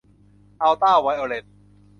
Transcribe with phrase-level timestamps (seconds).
[0.61, 1.45] อัลตราไวโอเลต